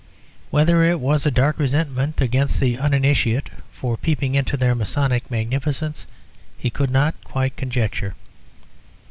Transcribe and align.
Whether 0.49 0.83
it 0.85 0.99
was 0.99 1.27
a 1.27 1.29
dark 1.29 1.59
resentment 1.59 2.21
against 2.21 2.59
the 2.59 2.75
uninitiate 2.79 3.51
for 3.71 3.97
peeping 3.97 4.33
into 4.33 4.57
their 4.57 4.73
masonic 4.73 5.29
magnificence, 5.29 6.07
he 6.57 6.71
could 6.71 6.89
not 6.89 7.23
quite 7.23 7.55
conjecture. 7.55 8.15